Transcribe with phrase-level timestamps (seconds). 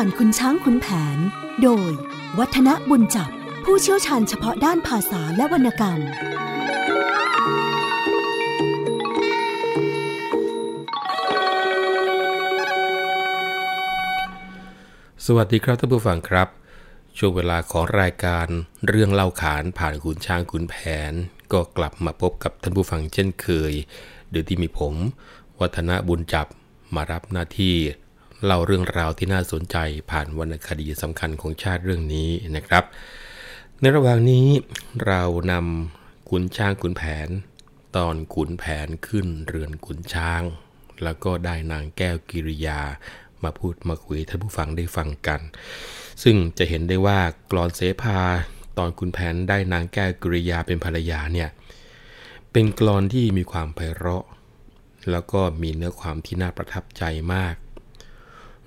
[0.00, 0.86] ผ่านคุณช้างคุณแผ
[1.16, 1.18] น
[1.62, 1.90] โดย
[2.38, 3.30] วัฒนบุญจับ
[3.64, 6.00] ผู้เชี่ยวชาญเฉพาะด้านภาษาและวรรณกรรม
[15.26, 16.48] สวัสดีครับท่านผู้ฟังครับ
[17.18, 18.46] ช่วงเวลาของรายการ
[18.88, 20.74] เรื่องเล่าขานผ่านขุนช้างขุนแผ
[21.10, 21.12] น
[21.52, 23.72] ก็กลับมาพบกับท่านผู้ฟังเช่นเคย
[24.30, 24.94] โดยที่มีผม
[25.60, 26.46] วัฒนบุญจับ
[26.94, 27.76] มารับหน้าที่
[28.44, 29.76] เล่าเรื่องราวที่น่าสนใจ
[30.10, 32.84] ผ่านวรรณคดีสำคัญของชาติเรื่องนี้นะครับ
[33.80, 34.46] ในระหว่างนี้
[35.06, 35.22] เรา
[35.52, 37.28] นำขุนช้างขุนแผน
[37.96, 40.42] ตอนขุนแผนขึ้นเรือนขุนช้าง
[41.02, 42.80] แล้วก็ได้นางแก้วกิริยา
[43.42, 45.40] มาพูดมาคุยท่านผู้ฟังได้ฟังกัน
[46.22, 47.18] ซึ่งจะเห็นได้ว่า
[47.50, 48.18] กรอนเสภา
[48.78, 51.48] ตอนขุนแผนได้นางแก้วกิริยาเป็นภรรยาเนี่ย
[52.52, 54.24] เป็นกรอนที่มีความไพเราะ
[55.10, 57.54] แล้วก็มีเนื้อความที่น่าประทับใจมาก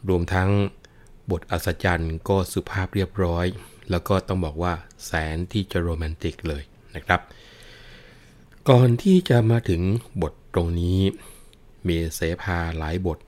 [0.07, 0.49] รวมทั้ง
[1.31, 3.45] บทอัศจรรย์ก็สุภาพเรียบร้อย
[3.89, 4.73] แล้วก็ต้องบอกว่า
[5.05, 6.63] แสนที่จะโรแมนติกเลย
[6.95, 7.21] นะครับ
[8.69, 9.81] ก่อนที่จะมาถึง
[10.21, 10.99] บทตรงนี้
[11.87, 13.19] มีเสภาหลายบท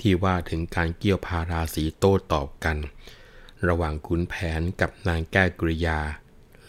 [0.00, 2.76] ที่ว่าถึงการเกี่ยวพาราสีโต้ตอบกัน
[3.68, 5.98] ระหว่างขุนแผนกับนางแก้วกริยา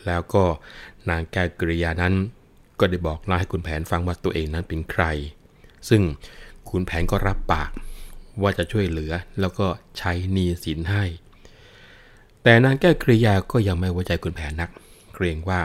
[0.06, 0.44] แล้วก็
[1.10, 2.14] นางแก้วกริยานั้น
[2.80, 5.04] ก็ได้บอกเล่าให้ขุนแผนฟังว่าตัวเองนั้นเป็นใคร
[5.90, 6.02] ซึ่ง
[6.70, 7.72] ขุนแผนก็รับปาก
[8.42, 9.67] ว่าจะช่วยเหลือแล้วก็
[9.98, 11.03] ใช้หนี้สินให้
[12.44, 14.70] แต่นางแก้วกริยาก็ยังไม่ไว้ใจขุนแผนนัก
[15.14, 15.62] เกรงว่า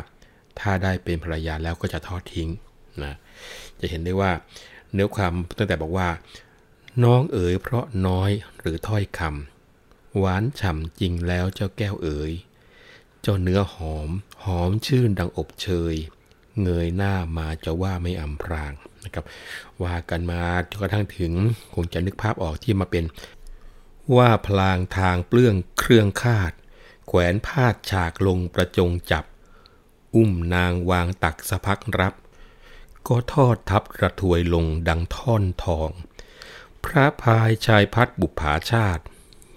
[0.60, 2.48] ถ้าได้เป็นภรรยาแล้วก็จะทอดทิ้ง
[3.02, 3.14] นะ
[3.80, 4.33] จะเห็นได้ว่า
[4.92, 6.08] เนื้อความตั้งแต่บอกว่า
[7.05, 12.32] น้องเอ๋ยเพราะน้อยหรือถ้อยคำหวานฉ่ำจริงแล้วเจ้าแก้วเอ๋ย
[13.22, 14.08] เจ้าเนื้อหอม
[14.44, 15.94] หอมชื่นดังอบเชย
[16.62, 18.72] เงยหน้ามาจะว่าไม่อำพราง
[19.08, 19.26] นะครับ
[19.82, 21.32] ว่ากันมาจนกระทั่งถึง
[21.74, 23.04] คงจะนึกภาพออกที่มาเป็น
[24.16, 26.52] ว่าพลางทางเปลื้องเครื่องคาด
[27.06, 29.24] แขวนพาดฉากลงประจงจับ
[30.14, 32.14] อุ้มนางวางตักสะพักรับ
[33.08, 35.90] ก็ทอดทับกระถวยลงดังท่อนทอง
[36.84, 39.02] พระพายชายพัดบุภาชาติ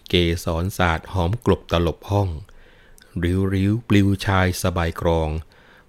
[0.09, 0.13] เก
[0.45, 2.29] สรศาสตร์หอมกลบตลบห้อง
[3.23, 5.29] ริ้วริ้วปลิวชายสบายกรอง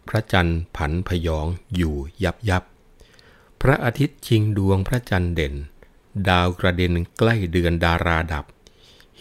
[0.08, 1.46] พระจันทร์ผันพยอง
[1.76, 2.62] อยู่ยับยับ
[3.66, 5.54] พระอาทิตย์ชิงดวงพระจันทร์เด่น
[6.28, 8.46] ดาวกระเด็นใกล้เดือนดาราดับ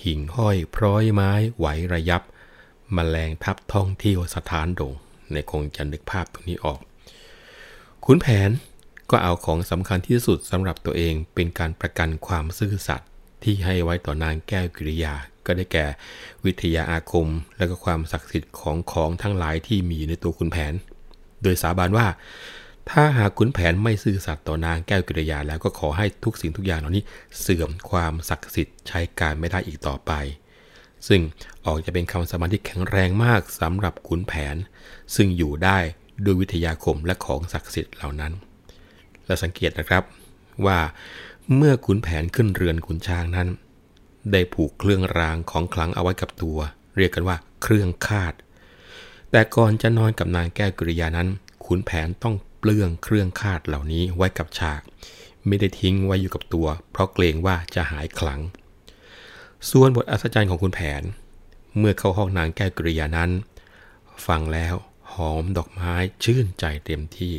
[0.04, 2.22] หิ่งห้อยพร้อยไม้ไหวระยับ
[2.96, 4.94] มแมลงทับท่องเที่ยวสถานโด่ง
[5.32, 6.80] ในคงจะนึกภาพตรงนี้ออก
[8.06, 8.50] ขุนแผน
[9.10, 13.10] ก็เอาของสำคัญที่สุดสำหรับตัวเองเป็นการประกันความซื่อสัตย์
[13.44, 15.14] ที่ให้ไว้ต่อนางแก้วกิริยา
[15.46, 15.86] ก็ได้แก่
[16.46, 17.28] วิทยาอาคม
[17.58, 20.74] และก็ความศักดิ์สิทธิ์ของของทั้งหลายที่มีในตัวขุนแผน
[21.44, 22.08] โดยสาบานว่า
[22.96, 27.04] ถ้าหากขุนแผนไม่ซื่อสัตย์ต่อนางแก้วกิริยาแล้วก็ขอให้ทุกสิ่งทุกอย่างเหล่านี้
[27.40, 30.12] เสื่อมความศักดิ์สิทธิ์ใช้การไม่ได้อีกต่อไป
[31.08, 31.22] ซึ่ง
[31.66, 34.56] ออกจะเป็นคำสาบานที่แข็งแรงมากสำหรับขุนแผน
[35.16, 35.78] ซึ่งอยู่ได้
[36.24, 38.34] ด้วยวิทยาคมและของศักดิ์สิทธิ์เหล่านั้น
[39.26, 40.04] และสังเกตนะครับ
[40.66, 40.80] ว่า
[41.56, 43.48] เมื่อขุนแผนขึ้นเรือนขุนช้างนั้น
[44.32, 46.58] ได้ผูกเครื่องรางของขลังเอาไว้กับตัว
[46.98, 48.34] เรียกกันว่าเครื่องคาด
[49.32, 51.28] แต่ก่อนจะนอนกับนางแก้วกริยานั้น
[51.66, 54.82] ขุนแผนต้อง เปลื้องเครื่องคาดเหล่านี้ไว้กับฉาก
[55.48, 58.40] ไม่ได้ทิ้งไว้อยู่กับตัว เพราะเกรงว่าจะหายขลัง
[59.70, 61.04] ส่วนบทอัศจรรย์ของคุณแผน
[61.78, 63.32] เมื่อเข้าห้องนางแก้วกริยานั้น
[64.28, 64.76] ฟังแล้ว
[65.14, 67.36] หอมดอกไม้ชื่นใจเต็มที่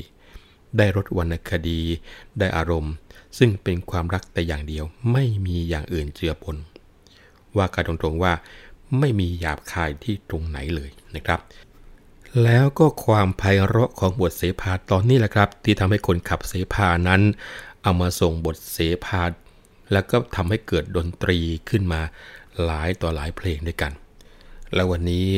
[0.76, 1.80] ได้รสวรรณคดี
[2.38, 2.94] ได้อารมณ์
[3.38, 6.56] ซึ่งเป็นความรักแต่อย่างเดียวไม่มีอย่างอื่นเจือปน
[7.56, 8.32] ว่าการตรงๆว่า
[8.98, 11.40] ไม่มีหยาบคายที่ตรงไหนเลยนะครับ
[12.44, 17.22] แล้วก็ความไพเราะของบทเสภาตอนนี้แหละครับ ที่ทำให้คนขับเสภานั้น
[17.82, 19.22] เอามาส่งบทเสภา
[19.92, 21.38] แล้วก็ทำให้เกิดดนตรี
[21.68, 22.00] ขึ้นมา
[22.64, 23.92] หลายต่อหลายเพลงด้วยกัน
[24.74, 25.28] แล้ววันนี้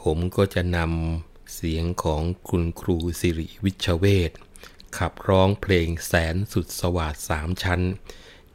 [0.00, 4.30] ผมก็จะนำเสียงของคุณครูสิริวิชเวศ
[4.98, 7.80] ขับร้องเพลงแสนสุดสวาดสามชั้น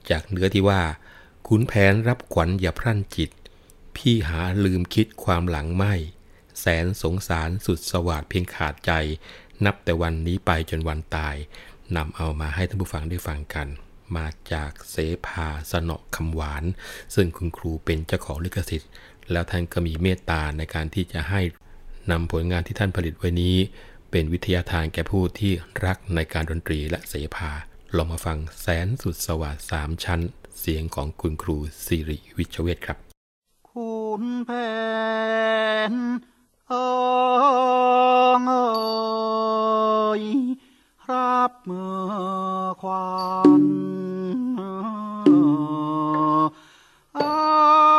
[0.09, 0.81] จากเนื้อที่ว่า
[1.47, 3.31] ขุนแผนรับขวัญอย่าพรั่นจิต
[3.95, 5.93] พี่หาลืมคิดความหลังไม่
[6.59, 8.91] แสนสงสารสุดสวาดเพียงขาดใจ
[9.65, 11.35] นับแต่วันนี้ไปจนวันตาย
[11.95, 13.67] นำเอามาให้ท่านผู้ฟังได้ฟังกัน
[14.15, 14.95] มาจากเส
[15.25, 16.63] ภาสนอคำหวาน
[17.15, 18.91] ซึ่งคุณครูเป็นเจ้าของลิขสิทธิ์
[19.31, 21.41] แล้วท่านก็มีเมตตาในการที่จะให้
[22.11, 23.55] นำผลงานที่ท่านผลิตไว้นี้
[24.11, 25.51] เป็นวิทยาทานแก่ผู้ที่
[25.85, 27.51] รักในการดนตรีและเสภา
[27.95, 30.21] ลองมาฟังแสนสุดสวัสดสามชั้น
[30.59, 32.97] เสียงของคุณครูสิริวิชเวศครับ
[33.69, 34.51] คุณแผ
[35.91, 35.93] น
[36.69, 36.75] เอ
[38.37, 38.53] งเอ
[40.21, 40.23] ย
[41.11, 42.03] รับมือ
[42.81, 43.29] ควา
[43.59, 43.61] ม
[47.15, 47.29] เอ้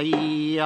[0.00, 0.12] เสี
[0.58, 0.60] ย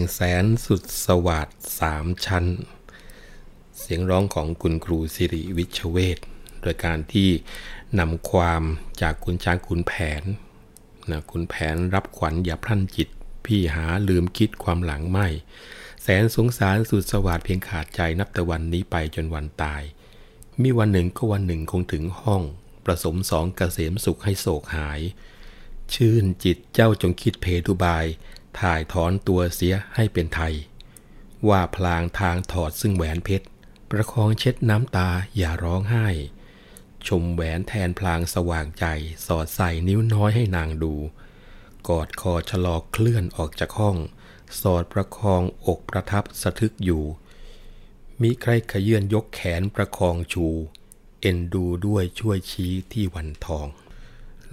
[0.00, 1.48] งแสนสุดสวัสด
[1.80, 2.46] สามชั้น
[3.78, 6.18] เสียงร้องของคุณครูสิริวิชเวท
[6.62, 7.28] โดยการที่
[7.98, 8.62] นำความ
[9.02, 10.22] จากคุณช้างคุณแผน
[11.10, 13.08] นะคุณแผนรับขวัญอย่าพลันจิต
[13.44, 15.26] พี่หาลืมคิดความหลังไม่
[16.02, 19.82] แสนสงสารสุดสวัสดเพียงขาดใจนับแต่วันนี้ไปจนวันตาย
[20.62, 22.42] มีวันหนึ่งก็วันหนึ่งคงถึงห้อง
[22.84, 25.00] ประสมสองกเกษมสุขให้โศกหาย
[25.94, 28.06] ชื่นจิตเจ้าจงคิดเพทุบาย
[28.58, 30.54] ถ่ายถอนตัวเสียให้เป็นไทย
[31.48, 33.46] ว่าพลางทางถอดซึ่งแหวนเพชร
[33.90, 36.06] ประคองเช็ดน้ำตาอย่าร้องไห้
[37.06, 38.84] ชมแหวนแทนพลางสว่างใจ
[39.26, 40.94] สอดใส่นิ้วน้อยให้นางดู
[41.88, 43.96] กอดคอชะลอเคลื่อนออกจากห้อง
[44.60, 47.04] สอดประคองอกประทับสะทึกอยู่
[48.22, 50.46] มีใครขยื่นยกแขนประคองชู
[51.20, 53.66] เอ็นดูด้วยช่วยชี้ที่วันทอง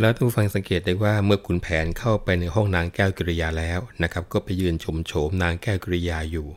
[0.02, 6.48] แล้วทุกฟังสังเกตได้ว่าเมื่อขุนแผนเข้าไปในห้องนางแก้วกิริยาแล้วนะครับ ก็ไปยืนชมโฉมนางแก้วกิริยาอยู่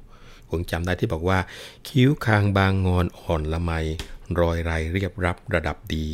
[0.50, 1.38] คงจำได้ที่บอกว่า
[1.88, 3.72] คิ้วคางบางงอนอ่อนละไม
[4.40, 6.06] รอยไรเรียบรับระดับดี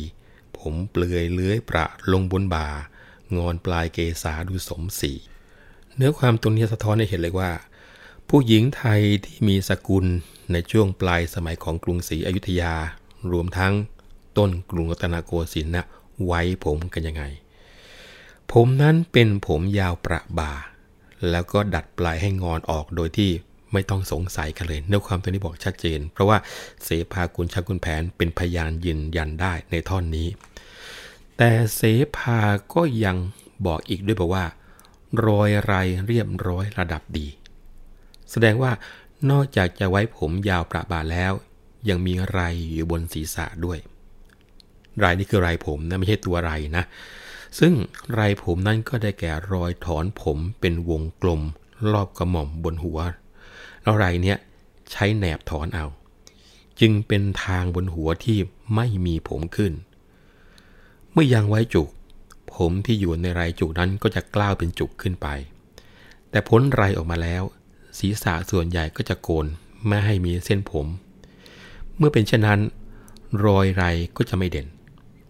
[0.57, 2.67] ผมเปลือยเลื้อยประลงบนบ่า
[3.37, 5.11] งอนปลายเกษาดูสมศรี
[5.95, 7.51] เนื้อความตรงนี้สะท้อนให้เห็นเลยว่า
[8.29, 10.05] ผู้หญิงไทยที่มีสกุล
[10.51, 12.73] ในช่วงปลายสมัยของกรุงศรีอยุธยา
[13.31, 13.73] รวมทั้ง
[14.37, 15.85] ต้นกรุงรัตนโกสินทร์นะ
[16.25, 17.23] ไว้ผมกันยังไง
[18.51, 20.51] ผมนั้นเป็นผมยาวประบ่า
[21.29, 23.31] แล้วก็ดัดปลายให้งอนออกโดยที่
[23.73, 26.37] ไม่ต้องสงสัยกันเลยเนื้อความตัวนี้บอกชัดเจน เพราะว่า
[26.83, 30.27] เสภากุลชักกุลแผนเป็นพยานยืนยันได้ในท่อนนี้
[31.37, 31.81] แต่เส
[32.17, 32.39] ภา
[32.73, 33.17] ก็ยัง
[33.65, 34.45] บอกอีกด้วยบอกว่า
[35.25, 35.73] รอยไร
[36.07, 37.27] เรียบร้อยระดับดี
[38.31, 38.71] แสดงว่า
[39.29, 41.33] นอกจากจะไว้ผมยาวประบาแล้ว
[41.89, 42.39] ยังมีไร
[42.71, 43.79] อยู่บนศีรษะด้วย
[44.99, 46.83] ไรนี่คือไรผมนะไม่ใช่ตัวไรนะ
[47.59, 47.73] ซึ่ง
[48.13, 51.41] ไรผมนั่นก็ได้แก่รอยถอนผมเป็นวงกลม
[51.91, 52.99] รอบกระหม่อมบนหัว
[53.83, 54.37] แล้วไรเนี่ย
[54.91, 55.85] ใช้แหนบถอนเอา
[56.79, 58.37] จึงเป็นทางบนหัวที่
[58.75, 59.73] ไม่มีผมขึ้น
[61.11, 61.89] เมื่อยังไว้จุก
[62.55, 65.27] ผมที่อยู่ในไรจุกนั้นก็จะกล้าวเป็นจุกขึ้นไป
[66.29, 67.43] แต่พ้นไรออกมาแล้ว
[67.97, 69.45] ศีรษะส่วนใหญ่ก็จะโกน
[69.87, 70.87] ไม่ให้มีเส้นผม
[71.97, 72.59] เมื่อเป็นเช่นนั้น
[73.45, 73.83] รอยไร
[74.17, 74.67] ก็จะไม่เด่น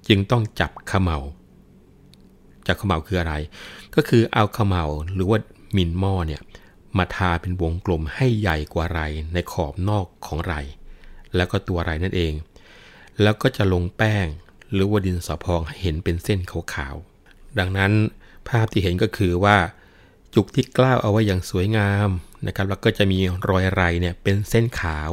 [0.08, 1.18] จึงต้องจับขมเหลา
[2.68, 3.34] จับขมเหลาคืออะไร
[3.96, 5.40] ก็คือเอาขมเหลาหรือว่า
[5.76, 6.42] มินหม้อเนี่ย
[6.98, 9.02] มาทาเป็นวงกลมให้ใหญ่กว่าไร
[9.34, 10.56] ในขอบนอกของไร
[11.36, 12.34] แล้วก็ตัวไรนั่นเอง
[13.22, 14.26] แล้วก็จะลงแป้ง
[14.74, 16.40] หรือว่าดินสอพองให้เห็นเป็นเส้น
[16.74, 17.92] ขาวๆดังนั้น
[18.48, 19.58] ภาพที่เห็นก็คือว่า
[20.36, 22.10] จุกที่กล้าวเอาไว้อย่างสวยงาม
[22.48, 25.12] นะครับแล้วก็จะมีรอยไรเนี่ยเป็นเส้นขาว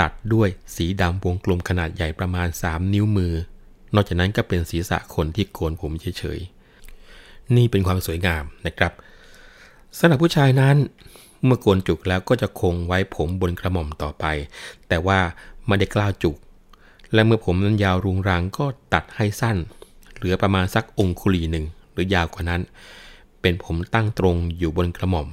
[0.00, 3.34] ตัดด้วยสีดำวงกลมขนาดใหญ่ประมาณ 3 นิ้วมือ
[3.94, 8.92] นอกจากนั้นก็เป็นศีรษะคนที่โกนผมเฉยๆ นี่เป็นความสวยงามนะครับ
[9.98, 10.76] สำหรับผู้ชายนั้น
[11.44, 14.24] เมื่อโกนจุกแล้วก็จะคงไว้ผมบนกระหม่อมต่อไป
[14.88, 15.18] แต่ว่า
[15.66, 16.36] ไม่ได้กล้าวจุก
[17.12, 19.56] และเมื่อผมนั้นยาวรุงรังก็ตัดให้สั้น
[20.16, 22.62] เหลือประมาณสักองคุลีหนึ่งหรือยาวกว่านั้น
[23.40, 25.28] เป็นผมตั้งตรงอยู่บนกระหม่อม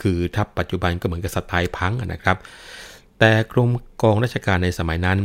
[0.00, 2.36] คือถ้าปัจจุบันก็เหมือนกับสไตล์พังนะครับ
[3.18, 3.70] แต่กรม
[4.02, 5.18] กองราชการในสมัยนั้น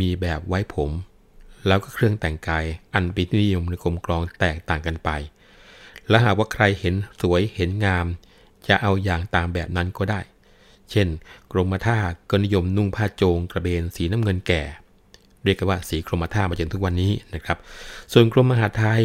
[0.00, 0.90] มีแบบไว้ผม
[1.66, 5.10] แล้วก็เครื่องแต่งกายอันเป็นนิยมในกรมกรองแตกต่างกันไป
[6.08, 8.06] และหากว่าใครเห็นสวยเห็นงาม
[8.68, 10.20] จะเอาอย่างตามแบบนั้นก็ได้
[10.90, 11.08] เช่น
[11.52, 11.98] กรมท่า
[12.30, 14.62] ก็นิยมนุ่งผ้าโจงกระเบนสีน้ำเงินแก่
[15.44, 17.58] เรียกกันว่าสีกรมท่ามาจนทุกวันนี้นะครับ
[18.12, 19.02] ส่วนกรมมหาไทย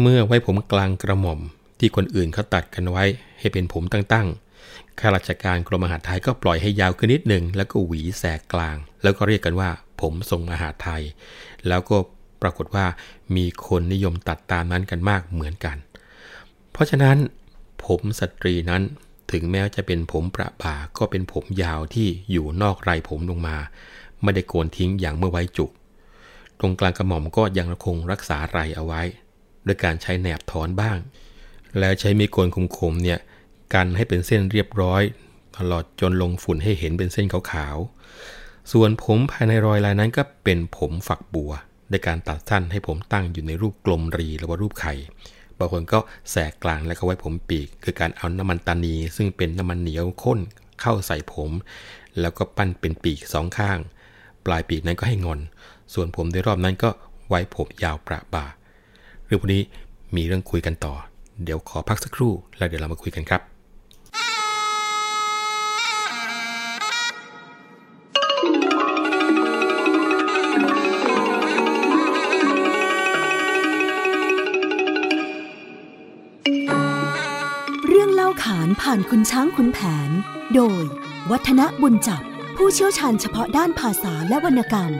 [0.00, 1.40] เมื่อไว้ผมกลางกระหม่อม
[1.78, 3.04] ที่คนอื่นเขาตัดกันไว้
[3.38, 4.45] ให้เป็นผมตั้งๆ
[5.00, 11.02] ข้าราชการกรมมหาไทยก็ปล่อยให้ยาวขึ้นนิดหนึ่งแล้วก็หวีแสกกลาง แล้วก็เรียกกันว่า ผมทรงมหาไทย
[11.68, 11.96] แล้วก็
[12.42, 12.86] ปรากฏว่า
[13.36, 15.76] มีคนนิยมตัดตามนั้นกันมากเหมือนกัน
[16.72, 17.16] เพราะฉะนั้น
[17.84, 18.82] ผมสตรีนั้น
[19.32, 23.56] ถึงแม้จะเป็นผมประบาก็เป็นผมยาวที่อยู่นอกไรผมลงมา
[24.22, 25.70] ไม่ได้โกนทิ้งอย่างเมื่อไว้จุก
[26.58, 29.02] ตรงกลางกระหม่อมก็ยังคงรักษาไรเอาไว้
[29.66, 30.98] ด้วยการใช้แหนบถอนบ้าง
[31.78, 33.18] แล้วใช้มีโกนคมๆเนี่ย
[33.74, 35.02] กันให้เป็นเส้นเรียบร้อย
[35.58, 41.52] ตลอดจนลงฝุ่นให้เห็นเป็นเส้นขาวๆ ส่วนผมภายในรอยลายนั้นก็เป็นผมฝักบัว
[41.90, 44.94] ในการตัดสั้นให้ผมตั้งอยู่ในรูปกลมรีหรือว่ารูปไข่
[45.58, 45.98] บางคนก็
[46.30, 50.38] แสกกลางแล้วก็ไว้ผมปีก คือการเอาน้ำมันตานี ซึ่งเป็นน้ำมันเหนียวข้น
[50.80, 51.50] เข้าใส่ผม
[52.20, 53.78] แล้วก็ปั้นเป็นปีกสองข้าง
[54.46, 55.40] ปลายปีกนั้นก็ให้งอน
[55.94, 56.90] ส่วนผมโดยรอบนั้นก็
[57.28, 58.44] ไว้ผมยาวประบ่า
[59.26, 59.62] เรื่องพวกนี้
[60.16, 60.94] มีเรื่องคุยกันต่อ
[61.44, 63.55] เดี๋ยวขอพักสักครู่ แล้วเดี๋ยวเรามาคุยกันครับ
[78.80, 80.10] ผ่านคุณช้างคุณแผน
[80.54, 80.82] โดย
[81.30, 82.22] วัฒนบุญจับ
[82.56, 84.92] ผู้เชี่ยวชาญเฉพาะด้านภาษาและวรรณกรรม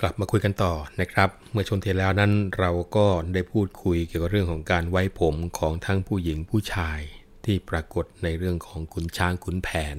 [0.00, 7.00] กลับมาคุยกันต่อนะครับ เมื่อชนเทแล้วนั้นเราก็ได้พูดคุยเกี่ยวกับเรื่องของการไว้ผมของทั้งผู้หญิงผู้ชาย
[7.44, 9.96] ที่ปรากฏในเรื่องของขุนช้างขุนแผน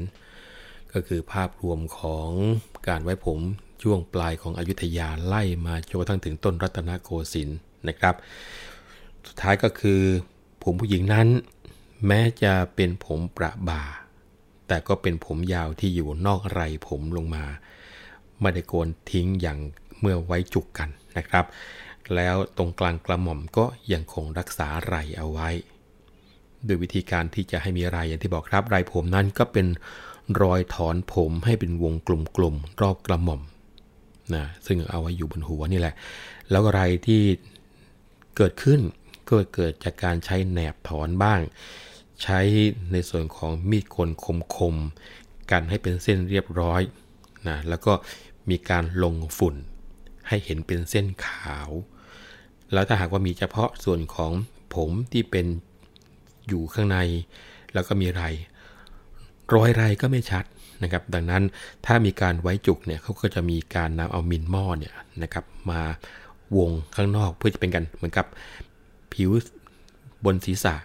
[0.94, 2.30] ก็คือภาพรวมของ
[2.88, 3.40] การไว้ผม
[3.84, 8.16] ช่วงปลายของอยุธยาไล่มาจนกระทั่งถึงต้นรัตนโกสินทร์นะครับ
[9.28, 10.02] สุดท้ายก็คือ
[10.64, 11.28] ผมผู้หญิงนั้น
[12.08, 13.84] แม้จะเป็นผมประบ่า
[14.68, 17.46] แต่ก็เป็นผมยาวที่อยู่นอกไรผมลงมา
[18.40, 19.60] ไม่ได้โกนทิ้งอย่าง
[20.00, 21.46] เมื่อไว้จุกกันนะครับ
[22.16, 25.50] แล้วตรงกลางกระหม่อมก็ยังคงรักษาไรเอาไว้
[26.66, 29.68] โดยวิธีการที่จะให้มีไรอย่างที่บอกครับไรผมนั้นก็เป็น
[30.42, 33.42] รอยถอนผมให้เป็นวงกลมๆรอบกระหม่อม
[34.36, 35.96] นะซึ่งเอาไว้อยู่บนหัวนี่แหละ
[36.52, 37.22] แล้วก็ไรที่
[38.38, 38.80] เกิดขึ้น
[39.30, 41.40] ก็เกิดจากการใช้แหนบถอนบ้าง
[42.24, 42.40] ใช้
[42.92, 44.10] ในส่วนของมีดกน
[44.56, 46.82] คมๆกันให้เป็นเส้นเรียบร้อย
[47.48, 47.94] นะแล้วก็
[48.50, 49.56] มีการลงฝุ่น
[50.28, 51.70] ให้เห็นเป็นเส้นขาว
[52.74, 54.32] แล้วถ้าหากว่ามีเฉพาะส่วนของ
[54.76, 55.46] ผมที่เป็น
[56.48, 56.98] อยู่ข้างใน
[57.74, 58.24] แล้วก็มีไร
[59.54, 60.46] รอยไรก็ไม่ชัด
[60.84, 61.44] นะครับ ดังนั้น
[61.86, 64.94] ถ้ามีการไว้จุกเนี่ยเขาก็จะมีการนำเอามินหม้อเนี่ย
[65.24, 65.82] นะครับมา
[66.58, 68.26] วงข้างนอกเพื่อจะเป็นกันเหมือนกับ
[69.14, 69.32] ผิว
[70.26, 70.76] บนศีรษะ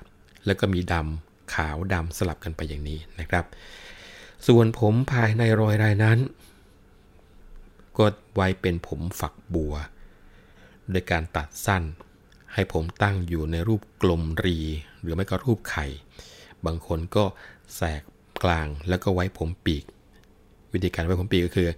[0.46, 3.44] แล้วก็มีดำขาวดำสลับกันไปอย่างนี้นะครับ
[4.46, 6.18] ส่วนผมภายในรอยไรนั้น
[7.98, 9.74] ก็ไว้เป็นผมฝักบัว
[10.90, 11.82] โดยการตัดสั้น
[12.54, 14.58] ให้ผมตั้งอยู่ในรูปกลมรี
[15.00, 15.86] หรือไม่ก็รูปไข่
[16.64, 17.24] บางคนก็
[17.76, 18.02] แสก
[18.42, 19.84] กลางแล้วก็ไว้ผมปีก
[20.72, 21.68] วิธีการไว้ผมปีกก็คือ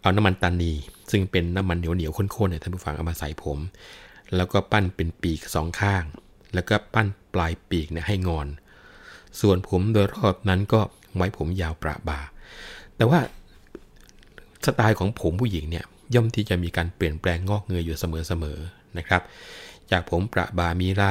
[0.00, 0.72] เอาน้ำมันตานี
[1.10, 3.58] ซึ่งเป็นน้ำมันเหนียวเหนียวข้นๆเนี่ยท่านผู้ฟังเอามาใส่ผม
[4.36, 6.04] แล้วก็ปั้นเป็นปีกสองข้าง
[6.54, 8.48] แล้วก็ปั้นปลายปีกเนี่ยให้งอน
[9.40, 10.80] ส่วนผมโดยรอบนั้นก็
[11.16, 12.20] ไว้ผมยาวประบา
[12.96, 13.20] แต่ว่า
[14.66, 19.22] สไตล์ของผมผู้หญิงเนี่ยย่อมที่จะมีการเปลี่ยนแปลงงอกเงยอยู่เสมอๆนะครับ
[19.90, 21.04] จากผมประบามีไร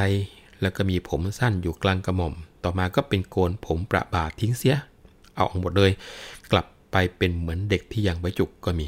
[0.61, 4.77] แล้วก็มีผมสั้นอยู่กลางกระหม่อม ต่อมาก็เป็นโกนผมประบาทิ้งเสีย
[5.35, 5.91] เอาออกหมดเลย
[6.51, 8.87] กลับไปเป็นเหมือนเด็กที่ยังไว้จุกก็มี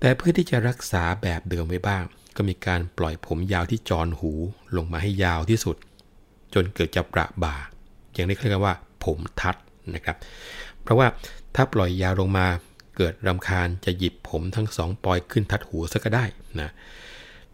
[0.00, 2.04] แต่เพื่อที่จะรักษาแบบเดิมไว้บ้าง
[2.36, 4.32] ก็มีการปล่อยผมยาวที่จรหู
[4.76, 5.76] ลงมาให้ยาวที่สุด
[6.54, 7.56] จนเกิดจะประบ่า
[8.12, 9.56] อย่างนี้เรียกว่า ผมทัด
[9.94, 10.16] นะครับ
[10.82, 11.06] เพราะว่า
[11.54, 12.46] ถ้าปล่อยยาวลงมา
[12.96, 16.24] เกิดรำคาญจะหยิบผมทั้งสองปล่อยขึ้นทัดหูซะก็ได้
[16.60, 16.70] นะ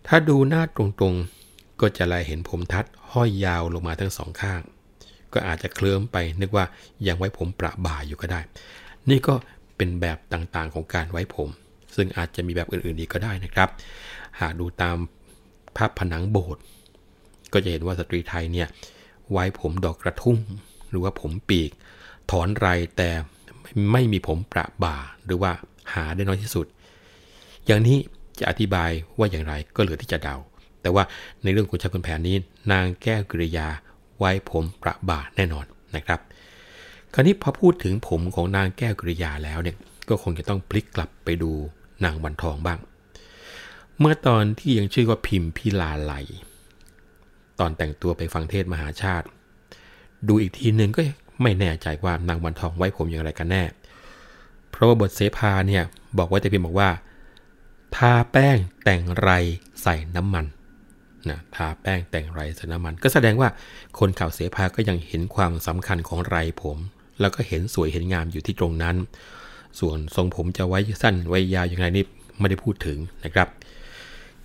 [0.06, 4.60] ถ้าดูหน้าตรงๆก็จะลายเห็นผมทัดห้อยยาวลงมาทั้งสองข้าง
[5.34, 6.64] ก็อาจจะเคลิ้มไปนึกว่า
[7.08, 8.40] ยังไว้ผมประบ่าอยู่ก็ได้
[9.10, 9.34] นี่ก็
[9.76, 11.48] เป็นแบบต่างๆของการไว้ผม
[11.96, 13.68] ซึ่งอาจจะมีแบบอื่นๆอีกก็ได้นะครับ
[14.40, 14.96] หากดูตาม
[15.76, 16.62] ภาพผนังโบสถ์
[17.52, 18.68] ก็จะเห็นว่าสตรีไทยเนี่ย
[19.32, 20.36] ไว้ผมดอกกระทุ่ม
[20.90, 21.70] หรือว่าผมปีก
[22.30, 23.10] ถอนไรแต่
[23.92, 25.50] ไม่มีผมประบ่าหรือว่า
[25.94, 26.66] หาได้น้อยที่สุด
[27.66, 27.98] อย่างนี้
[28.38, 30.36] จะอธิบายว่าอย่างไรก็เหลือที่จะเดา
[30.82, 31.04] แต่ว่า
[31.42, 32.36] ในเรื่องคุณชาคุณแผนนี้
[32.72, 33.68] นางแก้วกริยา
[34.18, 36.20] ไว้ผมประบ่าแน่นอนนะครับ
[37.14, 39.76] คราวนี้พอพูดถึงผมของนางแก้วกริยาแล้วเนี่ย
[40.08, 41.50] ก็คงจะต้องพลิกกลับไปดู
[42.04, 42.78] นางวันทองบ้าง
[43.98, 46.14] เมื่อตอนที่ยังชื่อว่าพิมพิลาไหล
[47.58, 49.26] ตอนแต่งตัวไปฟังเทศมหาชาติ
[50.28, 51.02] ดูอีกทีหนึ่งก็
[51.42, 53.62] ไม่แน่ใจว่านางวันทองไว้ผมอย่างไรกันแน่
[54.70, 55.82] เพราะว่าบทเสภาเนี่ย
[56.18, 56.90] บอกไว้แต่เพียงบอกว่า
[57.96, 59.30] ทาแป้งแต่งไร
[59.82, 60.44] ใส่น้ำมัน
[61.30, 63.48] นะทาแป้งแต่งไรใส่น้ำมัน ก็แสดงว่า
[63.98, 66.78] คนข่าวเสภาก็ยังเห็นความสำคัญของไรผม
[67.20, 68.96] แล้วก็เห็นสวยเห็นงามอยู่ที่ตรงนั้น
[69.80, 72.04] ส่วนทรงผมจะไว้สั้นไว้ยาวอย่างไรนี่
[72.38, 73.48] ไม่ได้พูดถึงนะครับ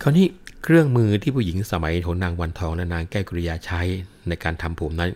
[0.01, 0.25] คราวนี้
[0.63, 3.81] เครื่องมือที่ผู้หญิงสมัยของนางวันทองและนางแก้วกริยาใช้
[4.27, 5.11] ในการทำผมนั้น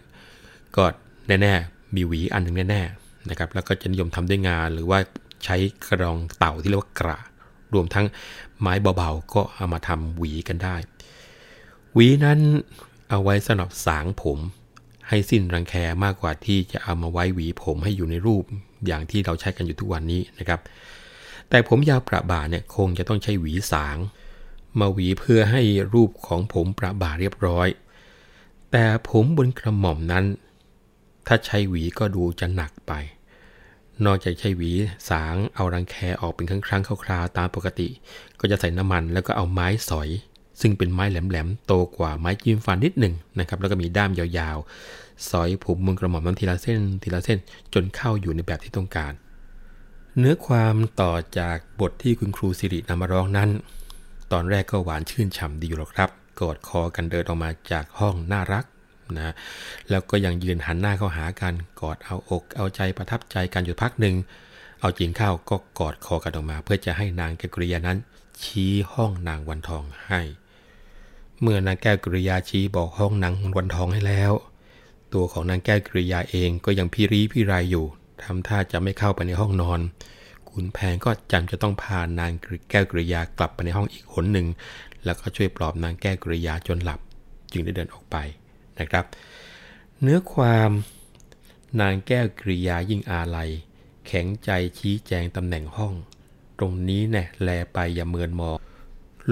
[0.75, 0.83] ก็
[1.27, 4.99] แน่ๆมีหวีอันหนึ่งแน่ๆนะครับแล้วก็จะนิยมทำด้วยงานหรือว่า
[5.45, 7.17] ใช้กระรองเต่าที่เรียกว่ากระ
[7.73, 8.05] รวมทั้ง
[8.61, 10.75] ไม้เบาๆ ก็เอามาทำหวีกันได้
[11.99, 12.39] หวีนั้น
[13.09, 14.39] เอาไว้สำหรับสางผม
[15.07, 18.43] ให้สิ้นรังแคมากกว่าที่จะเอามาไว้หวีผมให้อยู่ในรูป
[18.87, 20.59] อย่างที่เราใช้กันอยู่ทุกวันนี้นะครับ
[21.49, 23.97] แต่ผมยาวประบ่าเนี่ยคงจะต้องใช้หวีสาง
[24.79, 25.61] มาหวีเพื่อให้
[25.93, 27.67] รูปของผมประบ่าเรียบร้อย
[28.71, 30.25] แต่ผมบนกระหม่อมนั้น
[31.27, 32.93] ถ้าใช้หวีก็ดูจะหนักไป
[34.05, 34.71] นอกจากใช้หวี
[35.09, 37.87] สางเอารังแคออกเป็นครั้งครั้งๆคราวๆตามปกติ
[38.39, 40.09] ก็จะใส่น้ำมันแล้วก็เอาไม้สอย
[40.61, 47.37] ซึ่งเป็นไม้แหลมๆโตกว่าไม้จิ้มฟันนิดหนึ่งนะครับแล้วก็มีด้ามยาวๆสอยผมบนกระหม่อมนั้นทีละเส้นทีละเส้น
[47.73, 49.13] จนเข้าอยู่ในแบบที่ต้องการ
[50.17, 53.49] เนื้อความต่อจากบทที่คุณครูสิรินำมาร้องนั้น
[54.31, 58.65] ตอนแรกก็หวานชื่นฉ่ำดีอยู่หรอกครับกอดคอกันเดินออกมาจากห้องน่ารัก
[59.17, 59.33] นะ
[59.89, 64.15] แล้วก็ยังยืนหันหน้าเข้าหากันกอดเอาอก เอาใจประทับใจกันอยู่พักหนึ่ง
[64.79, 67.97] เอาจริงเข้าก็กอดคอกันออกมา เพื่อจะให้นางแกกริยานั้น
[68.41, 70.21] ชี้ห้องนางวันทองให้
[71.41, 74.33] เมื่อนางแก้วกริยาชี้บอกห้องนางวันทองให้แล้ว
[75.13, 77.85] ตัวของนางแก้วกริยาเองก็ยังพิรีพิไรอยู่
[78.23, 79.79] ทำท่าจะไม่เข้าไปในห้องนอน
[80.49, 82.31] ขุนแผนก็จำจะต้องพานาง
[82.69, 84.47] แก้วกริยากลับไปในห้องอีกหนหนึ่ง
[85.03, 86.99] แล้วก็ช่วยปลอบนางแก้วกริยาจนหลับ
[87.51, 88.15] จึงได้เดินออกไป
[88.79, 89.05] นะครับ
[90.01, 90.71] เนื้อความ
[91.81, 93.49] นางแก้วกริยายิ่งอาลัย
[94.07, 95.93] แข็งใจชี้แจงตำแหน่งห้อง
[96.57, 98.55] ตรงนี้แน่แลไปอย่าเมินมอง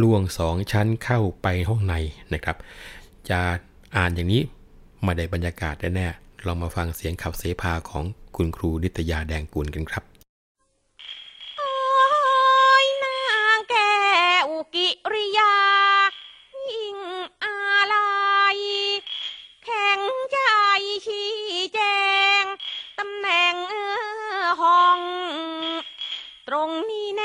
[0.01, 1.95] ล่วงสองชั้นเข้าไปห้องใน
[2.33, 2.57] นะครับ
[3.29, 3.39] จะ
[3.95, 4.41] อ่านอย่างนี้
[5.05, 8.03] มาได้บรรยากาศแน่ๆลองมาฟังเสียงขับเสพาของ
[8.35, 10.03] คุณครูนิตยาแดงกุลกันครับ
[11.57, 11.71] โอ้
[12.83, 13.17] ยนา
[13.55, 13.95] งแก้
[14.45, 15.53] วกิริยา
[16.69, 16.97] ยิ่ง
[17.43, 17.95] อะไร
[19.63, 20.39] แข็งใจ
[21.05, 21.33] ชี้
[21.73, 21.79] แจ
[22.41, 22.43] ง
[22.97, 23.55] ตำแหน่ง
[24.61, 24.99] ห้อง
[26.47, 27.21] ตรงนี้แน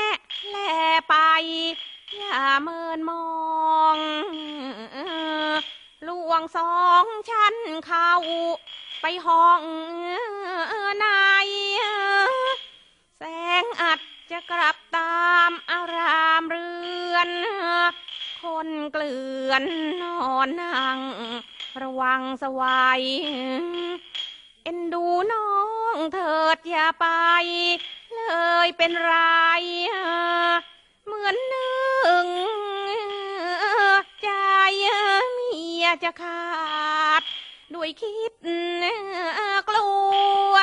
[6.55, 8.13] สองชั้นเข้า
[9.01, 9.61] ไปห้อง
[10.99, 11.05] ใน
[13.17, 13.23] แส
[13.63, 13.99] งอัด
[14.31, 16.71] จะกลับตามอารามเรื
[17.13, 17.29] อน
[18.43, 19.63] คนเกลื่อน
[20.03, 20.99] นอนนั่ง
[21.81, 23.01] ระวังสวาย
[24.63, 25.53] เอ็นดูน้อ
[25.95, 27.07] งเถิดอย่าไป
[28.15, 28.21] เล
[28.65, 29.15] ยเป็นไร
[31.05, 32.25] เหมือนหนึ่ง
[36.03, 36.41] จะขา
[37.19, 37.21] ด
[37.73, 38.33] ด้วยคิด
[39.69, 39.87] กลั
[40.53, 40.55] ว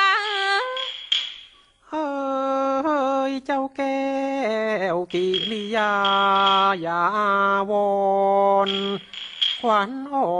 [1.89, 2.07] เฮ้
[3.29, 4.03] ย เจ้าแก้
[4.95, 5.93] วกิริยา
[6.81, 7.03] อย่า
[7.71, 7.89] วอ
[8.69, 8.71] น
[9.61, 10.31] ขวัญอ่อ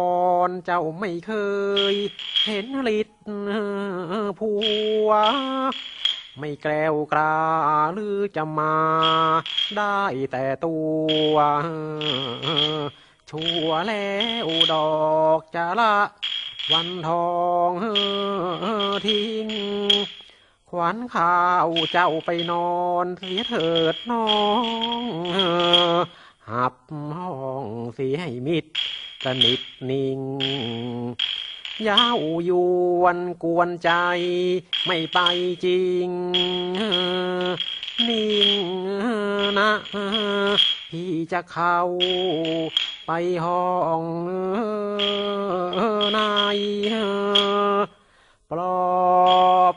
[0.49, 1.31] นเจ้าไม่เค
[1.93, 1.95] ย
[2.45, 2.65] เห็น
[2.99, 3.19] ฤทธิ์
[4.39, 4.51] ผั
[5.05, 5.09] ว
[6.39, 7.37] ไม่แกล้วกล้า
[7.93, 8.75] หรือจะมา
[9.77, 10.75] ได้แต่ตั
[11.31, 11.35] ว
[13.29, 14.15] ชัวแล้
[14.45, 15.95] วดอกจะละ
[16.71, 17.31] วันทอ
[17.69, 17.71] ง
[19.07, 19.47] ทิ้ง
[20.69, 24.31] ขวัญข้าวเจ้าไปนอนเสียเถิดน้อ
[25.01, 25.03] ง
[26.49, 26.75] หับ
[27.15, 27.31] ห้อ
[27.63, 27.65] ง
[27.95, 28.65] เสียให้มิด
[29.23, 30.21] สนิทนิ่ง
[31.87, 32.51] ยาวย
[33.01, 33.91] วนกวนใจ
[34.85, 35.19] ไม่ไป
[35.65, 36.09] จริง
[38.07, 38.51] นิ่ง
[39.59, 39.71] นะ
[40.89, 41.79] พี่จะเข้า
[43.11, 43.69] ไปห้อ
[44.01, 44.03] ง
[46.13, 46.19] ใน
[48.51, 49.75] ปลอบ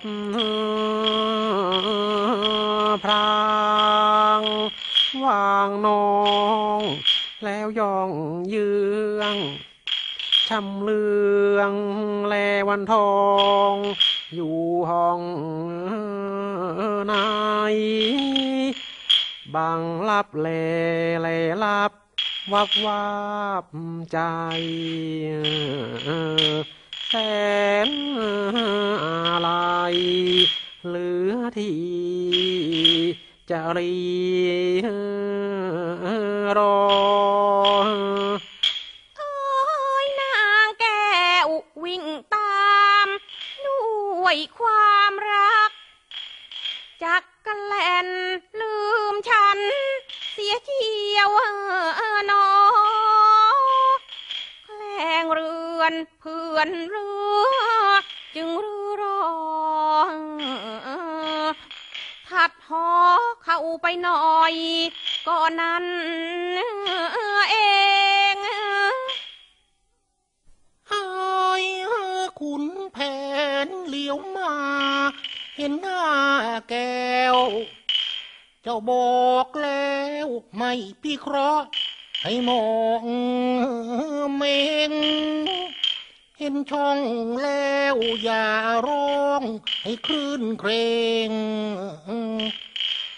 [3.04, 3.40] พรา
[4.40, 4.42] ง
[5.24, 6.12] วางนอ
[6.78, 6.80] ง
[7.44, 8.10] แล้วย่อง
[8.48, 8.70] เยื
[9.20, 9.36] อง
[10.48, 11.04] ชำเลื
[11.58, 11.72] อง
[12.28, 12.34] แล
[12.68, 13.14] วันทอ
[13.72, 13.74] ง
[14.34, 14.58] อยู่
[14.90, 15.20] ห้อง
[17.08, 17.14] ใน
[19.54, 20.48] บางลับแล
[21.20, 21.28] แล
[21.64, 22.01] ลับ
[22.50, 23.12] วับวั
[23.64, 23.66] บ
[24.12, 24.18] ใจ
[27.08, 27.12] แส
[27.88, 27.90] น
[29.04, 29.48] อะไร
[30.86, 31.82] เหลือที่
[33.50, 33.94] จะรี
[36.58, 36.78] รอ
[39.16, 39.32] โอ้
[40.04, 41.48] ยนางแก้ว
[41.84, 42.62] วิ่งตา
[43.06, 43.08] ม
[43.66, 43.82] ด้
[44.22, 45.70] วยความรัก
[47.04, 47.74] จักกันแล
[48.04, 48.08] น
[48.60, 48.74] ลื
[49.12, 49.58] มฉัน
[50.52, 51.30] เสียเที่ยว
[52.26, 52.46] หนอ
[54.66, 57.08] แกล้งเรือนเพื่อนเรื
[57.44, 57.88] อ
[58.34, 59.22] จึงรือรอ
[62.28, 62.88] ถัดหอ
[63.44, 64.54] เข้าไปหน่อย
[65.26, 65.86] ก็นั้น
[67.50, 67.56] เอ
[68.34, 68.36] ง
[70.88, 71.04] เฮ้
[71.62, 71.64] ย
[72.40, 72.98] ขุนแผ
[73.66, 74.54] นเหลียวมา
[75.56, 76.02] เห็นหน้า
[76.68, 77.02] แก้
[77.34, 77.38] ว
[78.64, 78.92] เจ้าบ
[79.28, 81.66] อกแล้วไม่พี่เคราะห์
[82.22, 82.64] ให้มอ
[83.02, 83.04] ง
[84.36, 84.42] เม
[84.90, 84.92] ง
[86.38, 86.98] เห็นช่อง
[87.42, 88.46] แล้วอย่า
[88.86, 89.42] ร้อง
[89.82, 90.70] ให้คลื่นเคร
[91.28, 91.30] ง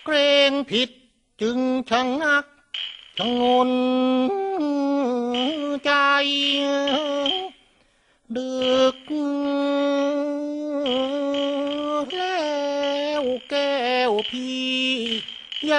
[0.04, 0.16] เกร
[0.50, 0.90] งผิด
[1.40, 1.58] จึง
[1.90, 2.46] ชะงัก
[3.18, 3.70] ชะงน
[5.84, 5.92] ใจ
[8.36, 8.96] ดึก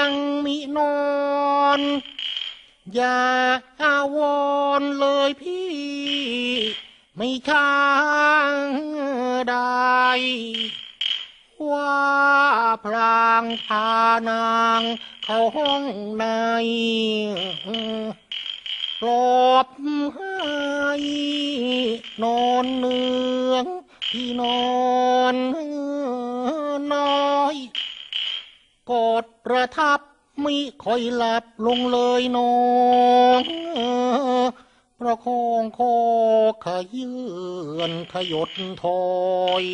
[0.05, 1.81] ยังมีนอน
[2.93, 3.21] อย่า
[3.81, 4.17] อาว
[4.79, 5.69] รเลยพี่
[7.15, 7.73] ไม่ช้า
[8.51, 8.53] ง
[9.49, 10.05] ได้
[11.71, 11.99] ว่า
[12.83, 13.89] พรางพา
[14.29, 14.81] นาง
[15.25, 15.83] เข้าห้อง
[16.19, 16.25] ใน
[19.01, 19.09] ปล
[19.43, 19.67] อบ
[20.15, 20.35] ให้
[22.23, 23.01] นอนเนื
[23.51, 23.65] อง
[24.11, 24.65] ที่นอ
[25.33, 25.35] น
[26.93, 27.55] น้อย
[28.91, 29.99] กอดประทับ
[30.43, 32.55] มิค่อยหลับลงเลยน้อ
[33.39, 33.41] ง
[34.99, 35.95] ประคองคอ
[36.65, 37.17] ขยื่
[37.89, 38.51] นขยด
[38.83, 39.05] ถอ
[39.63, 39.65] ย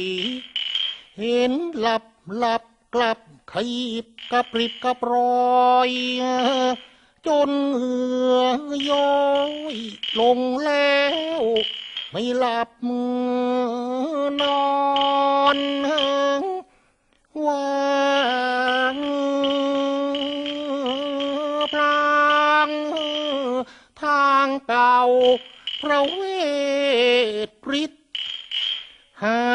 [1.20, 2.03] เห็นหลับ
[2.38, 2.64] หลับ
[2.95, 3.20] กลับ
[3.51, 5.91] ขยิบกระปริบกระปรอย
[7.28, 7.95] จนเหื
[8.34, 8.36] อ
[8.89, 9.14] ย้อ
[9.76, 9.78] ย
[10.20, 10.99] ลงแล้
[11.39, 11.41] ว
[12.12, 13.01] ไม่หลับมื
[14.16, 14.66] อนอ
[15.55, 15.57] น
[17.46, 18.98] วาง
[21.72, 22.70] พราง
[24.02, 25.00] ทางเก่า
[25.82, 26.22] พระเว
[27.46, 27.92] ทปริต
[29.24, 29.52] ให้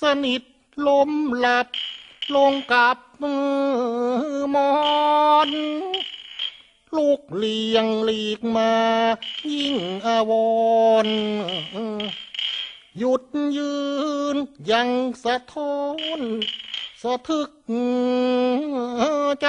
[0.00, 0.42] สนิท
[0.86, 1.68] ล้มหลับ
[2.34, 3.46] ลงกับมือ
[4.54, 4.72] มอ
[5.48, 5.50] น
[6.96, 8.74] ลูกเลียงหลีกมา
[9.52, 10.32] ยิ่งอาว
[11.06, 11.08] ร
[12.98, 13.22] หยุด
[13.56, 13.74] ยื
[14.34, 14.36] น
[14.70, 14.88] ยัง
[15.24, 15.76] สะท้อ
[16.18, 16.20] น
[17.04, 17.50] สะทึก
[19.42, 19.48] ใจ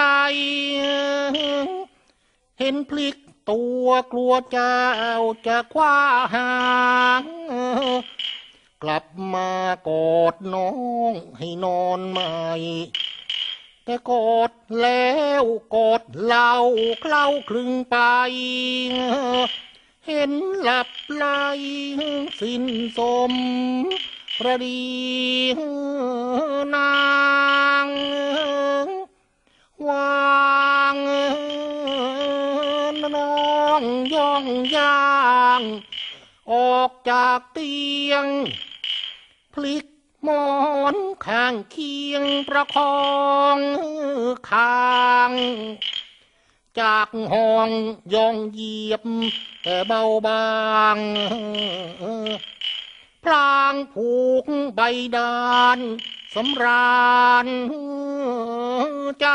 [2.60, 3.16] เห็นพลิก
[3.52, 4.80] ตัวกลัวเจ้า
[5.48, 5.98] จะคว้า
[6.34, 6.54] หา
[7.22, 7.24] ง
[8.84, 9.50] กลับมา
[9.88, 10.72] กอดน้อ
[11.12, 12.34] งให้นอนใหม่
[13.84, 14.52] แต่กอด
[14.82, 15.44] แล้ว
[15.76, 16.52] กอดเล่า
[17.02, 17.98] เคล้าคลึงไป
[20.08, 20.32] เห็น
[20.62, 21.26] หลับไหล
[22.40, 22.64] สิ้น
[22.98, 23.00] ส
[23.32, 23.34] ม
[24.44, 24.84] ระดี
[26.76, 26.94] นา
[27.86, 27.88] ง
[29.88, 30.96] วาง
[33.16, 33.82] น้อง
[34.14, 35.06] ย่องย่า
[35.60, 35.62] ง
[36.52, 37.76] ออกจากเตี
[38.10, 38.26] ยง
[39.54, 39.86] พลิก
[40.24, 40.50] หมอ
[40.94, 42.98] นข้างเคียงประคอ
[43.56, 43.58] ง
[44.50, 45.34] คาง
[46.80, 47.70] จากห้อง
[48.14, 49.04] ย่องเหยียบ
[49.64, 50.46] แต่เบาบา
[50.96, 50.98] ง
[53.26, 54.12] พลางผู
[54.44, 54.46] ก
[54.76, 54.82] ใบ
[55.18, 55.80] ดาน
[56.34, 57.48] สำราญ
[59.22, 59.28] ใจ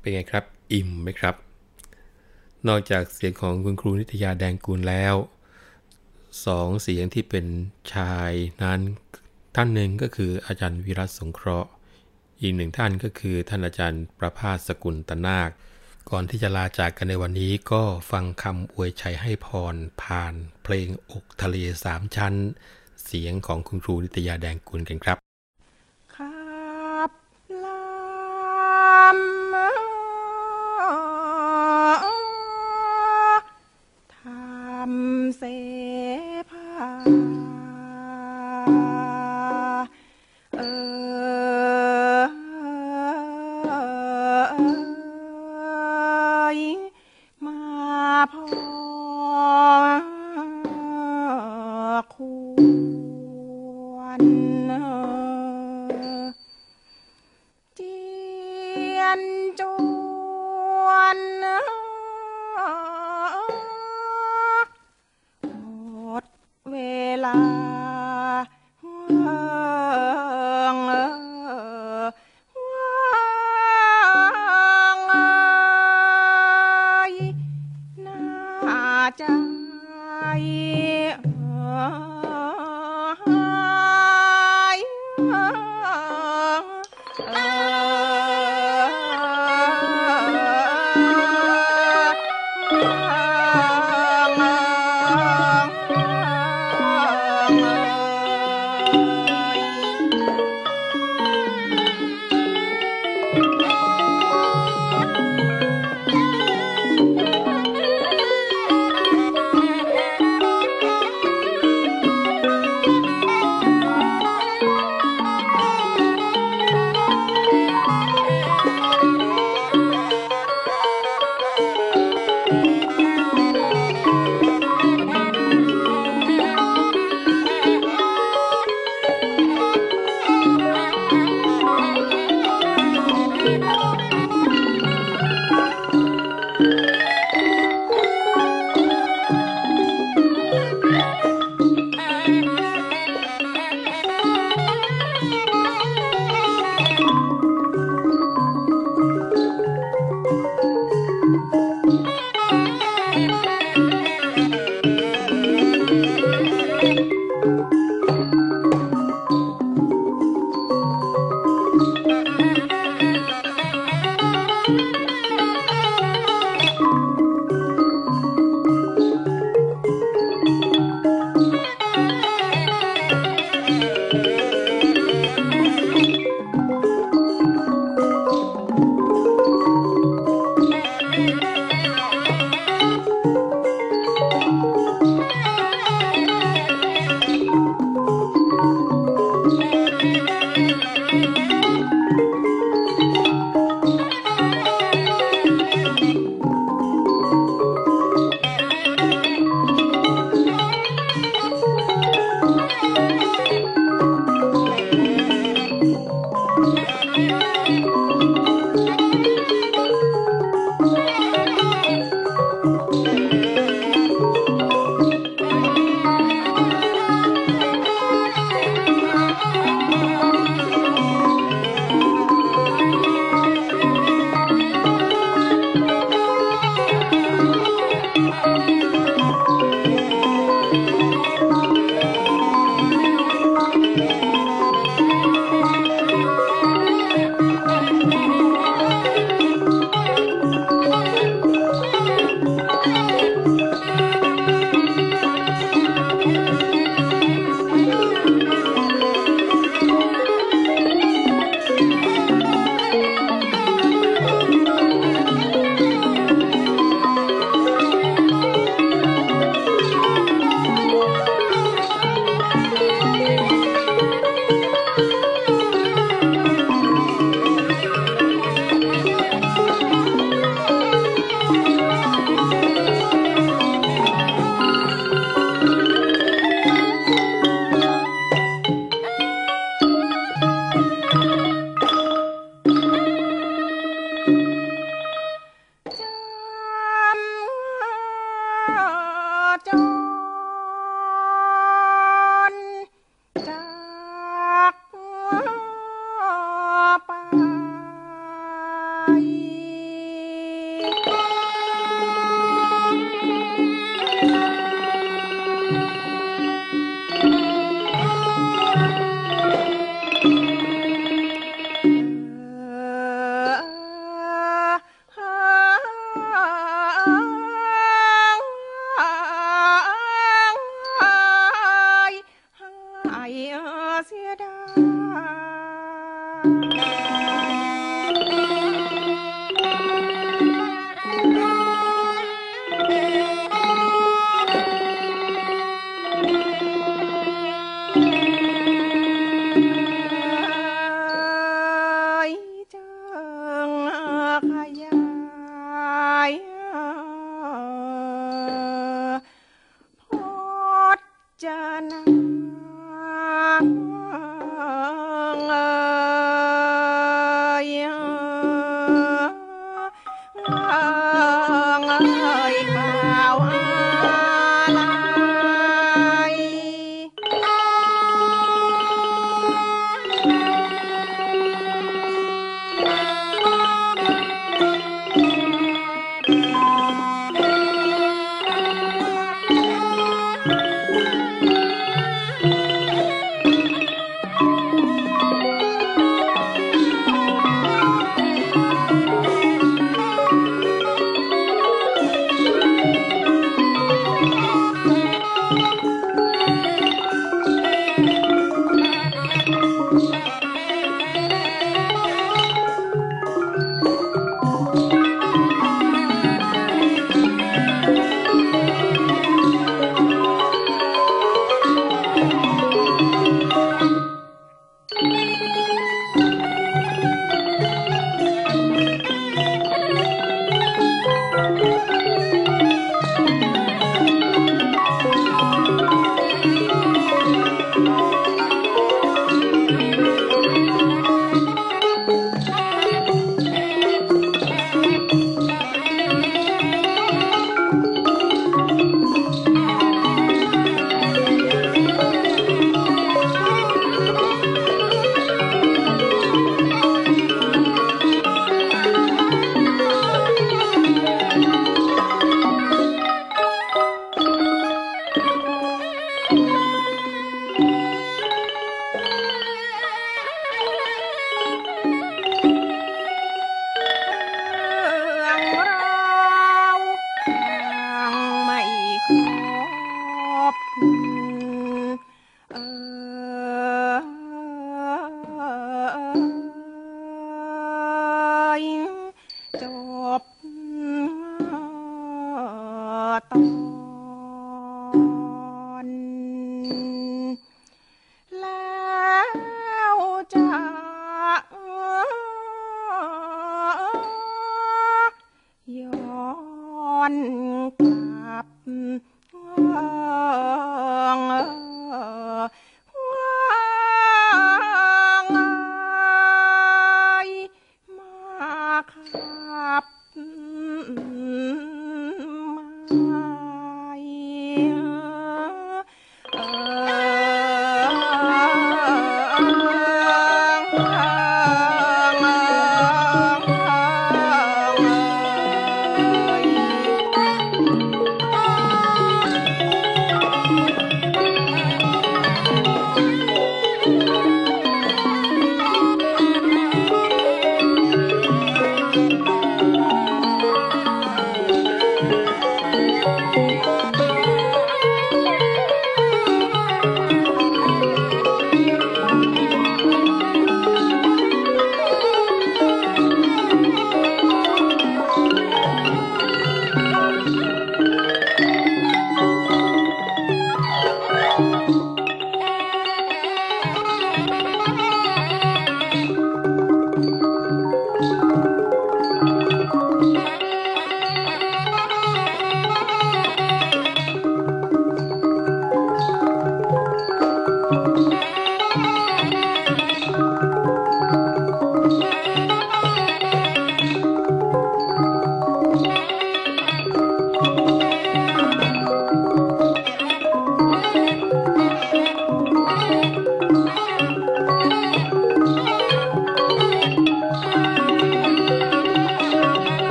[0.00, 1.34] เป็นไงครับ อิ่มไหมครับ
[2.68, 5.14] นอกจากเสียงของคุณครูนิตยาแดงกูลแล้ว
[6.46, 7.46] สองเสียงที่เป็น
[7.92, 8.32] ชาย
[8.62, 8.80] นั้น
[9.54, 11.70] ท่านหนึ่งก็คืออาจารย์วิรัตสงเคราะห์
[12.40, 15.50] อีกหนึ่งท่านก็คือท่านอาจารย์ประภาสสกุลตนาค
[16.14, 22.34] ก่อนที่จะลาจากกันในวันนี้ก็ฟังคำอวยชัยให้พรผ่านเพลงอกทะเลสามชั้น
[23.04, 25.29] เสียงของคุณครูนิตยาแดงกุลกันครับ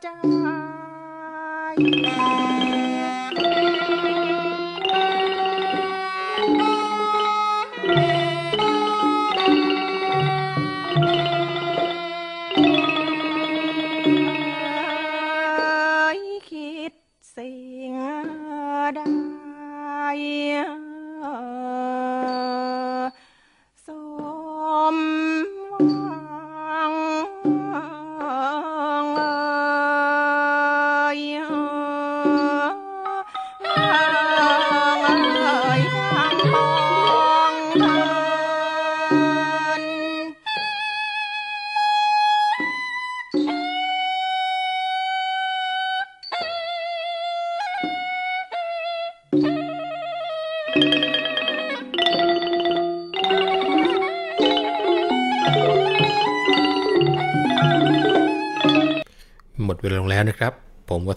[0.00, 0.28] die.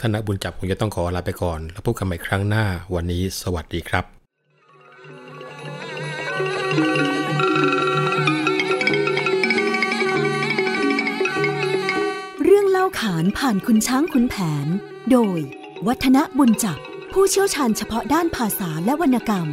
[0.02, 4.06] ผมวัฒนบุญจับคงจะต้องขอลาไปก่อน แล้วพบกันใหม่ครั้งหน้าวันนี้สวัสดีครับ
[12.43, 14.36] เรื่องเล่าขานผ่านคุณช้างคุณแผ
[14.66, 14.68] น
[15.12, 15.39] โดย
[15.88, 16.80] วัฒนบุญจับ
[17.14, 19.47] ผู้เชี่ยวชาญเฉพาะด้านภาษาและวรรณกรรม